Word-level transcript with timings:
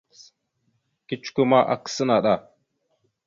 Kecikwe 1.07 1.43
ma, 1.49 1.59
akǝsa 1.73 2.03
naɗ 2.07 2.25
a. 2.33 2.35